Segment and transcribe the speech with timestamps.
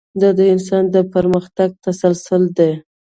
[0.21, 2.71] دا د انسان د پرمختګ تسلسل دی.